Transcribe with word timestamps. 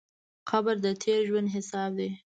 قبر 0.49 0.75
د 0.85 0.87
تېر 1.03 1.19
ژوند 1.27 1.47
حساب 1.55 1.91
دی. 1.99 2.09